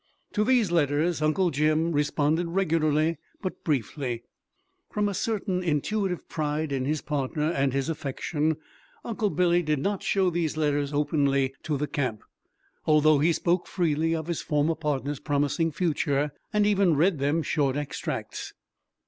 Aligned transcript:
To 0.33 0.43
these 0.43 0.71
letters 0.71 1.21
Uncle 1.21 1.51
Jim 1.51 1.91
responded 1.91 2.47
regularly 2.47 3.19
but 3.39 3.63
briefly. 3.63 4.23
From 4.89 5.07
a 5.07 5.13
certain 5.13 5.61
intuitive 5.61 6.27
pride 6.27 6.71
in 6.71 6.85
his 6.85 7.03
partner 7.03 7.51
and 7.51 7.71
his 7.71 7.87
affection, 7.87 8.57
Uncle 9.05 9.29
Billy 9.29 9.61
did 9.61 9.77
not 9.77 10.01
show 10.01 10.31
these 10.31 10.57
letters 10.57 10.91
openly 10.91 11.53
to 11.61 11.77
the 11.77 11.85
camp, 11.85 12.23
although 12.87 13.19
he 13.19 13.31
spoke 13.31 13.67
freely 13.67 14.15
of 14.15 14.25
his 14.25 14.41
former 14.41 14.73
partner's 14.73 15.19
promising 15.19 15.71
future, 15.71 16.31
and 16.51 16.65
even 16.65 16.95
read 16.97 17.19
them 17.19 17.43
short 17.43 17.77
extracts. 17.77 18.53